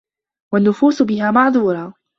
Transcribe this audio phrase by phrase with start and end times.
[0.53, 1.93] وَالنُّفُوسُ بِهَا مَعْذُورَةٌ